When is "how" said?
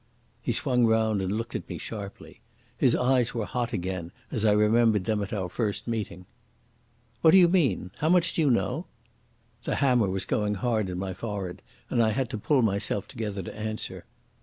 7.99-8.09